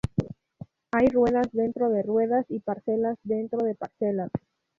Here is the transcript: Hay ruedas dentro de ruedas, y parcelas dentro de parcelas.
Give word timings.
Hay 0.93 1.09
ruedas 1.09 1.49
dentro 1.51 1.91
de 1.91 2.01
ruedas, 2.01 2.47
y 2.49 2.57
parcelas 2.59 3.19
dentro 3.21 3.59
de 3.63 3.75
parcelas. 3.75 4.31